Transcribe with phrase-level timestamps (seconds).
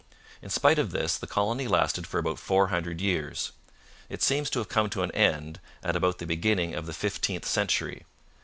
[0.41, 3.51] In spite of this, the colony lasted for about four hundred years.
[4.09, 7.45] It seems to have come to an end at about the beginning of the fifteenth
[7.45, 8.05] century.